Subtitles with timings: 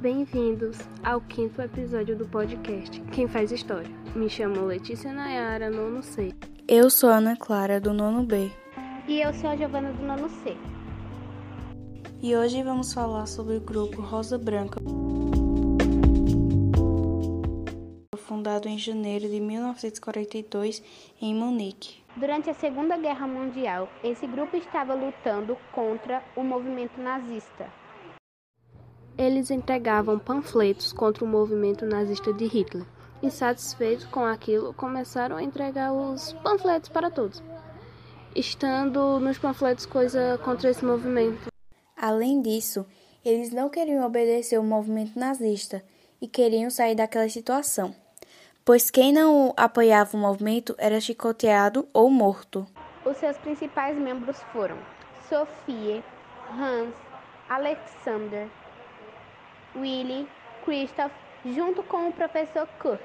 [0.00, 3.90] Bem-vindos ao quinto episódio do podcast Quem Faz História.
[4.16, 6.34] Me chamo Letícia Nayara, nono C.
[6.66, 8.50] Eu sou Ana Clara, do nono B.
[9.06, 10.56] E eu sou a Giovana, do nono C.
[12.22, 14.80] E hoje vamos falar sobre o grupo Rosa Branca,
[18.16, 20.82] fundado em janeiro de 1942
[21.20, 22.00] em Munique.
[22.16, 27.79] Durante a Segunda Guerra Mundial, esse grupo estava lutando contra o movimento nazista.
[29.20, 32.86] Eles entregavam panfletos contra o movimento nazista de Hitler.
[33.22, 37.42] Insatisfeitos com aquilo, começaram a entregar os panfletos para todos,
[38.34, 41.48] estando nos panfletos coisa contra esse movimento.
[41.94, 42.86] Além disso,
[43.22, 45.84] eles não queriam obedecer o movimento nazista
[46.18, 47.94] e queriam sair daquela situação,
[48.64, 52.66] pois quem não apoiava o movimento era chicoteado ou morto.
[53.04, 54.78] Os seus principais membros foram
[55.28, 56.02] Sophie,
[56.50, 56.94] Hans,
[57.50, 58.48] Alexander,
[59.76, 60.28] Willy,
[60.64, 61.12] Christoph,
[61.44, 63.00] junto com o professor Kurt.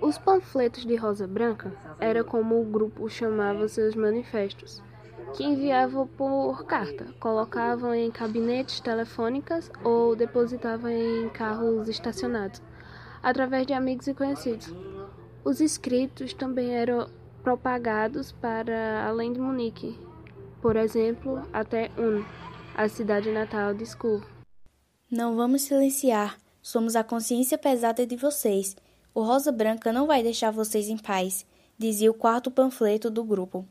[0.00, 4.82] Os panfletos de Rosa Branca era como o grupo chamava seus manifestos,
[5.34, 12.60] que enviavam por carta, colocavam em gabinetes telefônicas ou depositavam em carros estacionados,
[13.22, 14.74] através de amigos e conhecidos.
[15.44, 17.08] Os escritos também eram
[17.42, 19.98] propagados para além de Munique,
[20.60, 22.24] por exemplo, até Ulm,
[22.76, 24.35] a cidade natal de Skull.
[25.08, 26.36] Não vamos silenciar.
[26.60, 28.76] Somos a consciência pesada de vocês.
[29.14, 31.46] O Rosa Branca não vai deixar vocês em paz,
[31.78, 33.64] dizia o quarto panfleto do grupo.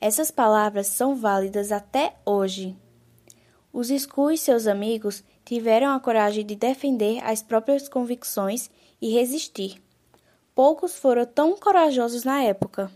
[0.00, 2.76] Essas palavras são válidas até hoje.
[3.72, 8.68] Os Skull e seus amigos tiveram a coragem de defender as próprias convicções
[9.00, 9.80] e resistir.
[10.52, 12.90] Poucos foram tão corajosos na época.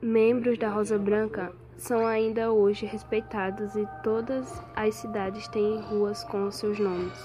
[0.00, 6.50] Membros da Rosa Branca são ainda hoje respeitados e todas as cidades têm ruas com
[6.50, 7.18] seus nomes.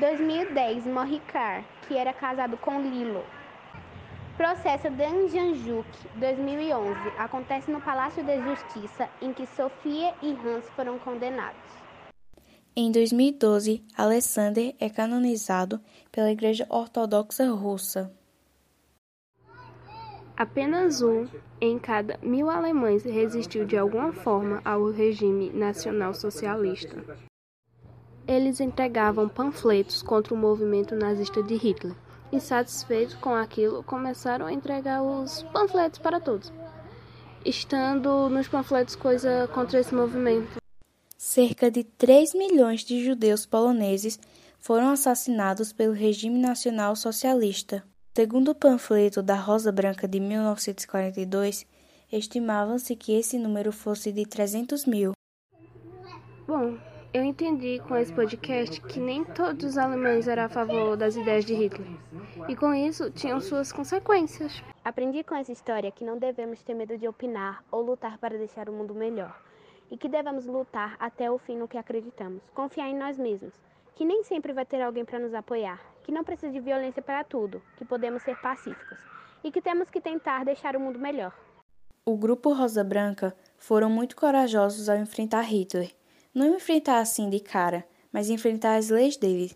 [0.00, 3.24] 2010 morre Car, que era casado com Lilo.
[4.36, 5.86] Processo Danjanjuk
[6.16, 11.56] 2011 acontece no Palácio da Justiça, em que Sofia e Hans foram condenados.
[12.74, 15.80] Em 2012, Alexander é canonizado
[16.12, 18.12] pela Igreja Ortodoxa Russa.
[20.36, 21.26] Apenas um
[21.58, 27.02] em cada mil alemães resistiu de alguma forma ao regime nacional-socialista.
[28.28, 31.94] Eles entregavam panfletos contra o movimento nazista de Hitler.
[32.30, 36.52] Insatisfeitos com aquilo, começaram a entregar os panfletos para todos,
[37.42, 40.60] estando nos panfletos coisa contra esse movimento.
[41.16, 44.18] Cerca de 3 milhões de judeus poloneses
[44.58, 47.82] foram assassinados pelo regime nacional socialista.
[48.16, 51.66] Segundo o panfleto da Rosa Branca de 1942,
[52.10, 55.12] estimava-se que esse número fosse de 300 mil.
[56.48, 56.78] Bom,
[57.12, 61.44] eu entendi com esse podcast que nem todos os alemães eram a favor das ideias
[61.44, 61.86] de Hitler.
[62.48, 64.64] E com isso tinham suas consequências.
[64.82, 68.70] Aprendi com essa história que não devemos ter medo de opinar ou lutar para deixar
[68.70, 69.38] o mundo melhor.
[69.90, 72.42] E que devemos lutar até o fim no que acreditamos.
[72.54, 73.52] Confiar em nós mesmos.
[73.94, 77.24] Que nem sempre vai ter alguém para nos apoiar que não precisa de violência para
[77.24, 78.96] tudo, que podemos ser pacíficos
[79.42, 81.36] e que temos que tentar deixar o mundo melhor.
[82.04, 85.92] O grupo Rosa Branca foram muito corajosos ao enfrentar Hitler.
[86.32, 89.50] Não enfrentar assim de cara, mas enfrentar as leis dele.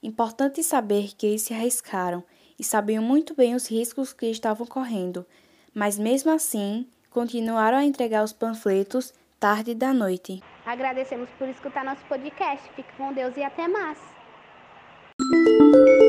[0.00, 2.22] Importante saber que eles se arriscaram
[2.56, 5.26] e sabiam muito bem os riscos que estavam correndo,
[5.74, 10.40] mas mesmo assim continuaram a entregar os panfletos tarde da noite.
[10.64, 12.70] Agradecemos por escutar nosso podcast.
[12.76, 14.21] Fique com Deus e até mais.
[15.32, 16.01] You.